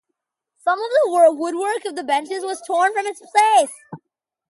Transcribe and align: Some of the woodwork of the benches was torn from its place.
Some 0.57 0.79
of 0.79 0.89
the 1.03 1.31
woodwork 1.37 1.85
of 1.85 1.95
the 1.95 2.03
benches 2.03 2.43
was 2.43 2.59
torn 2.65 2.91
from 2.91 3.05
its 3.05 3.21
place. 3.21 3.71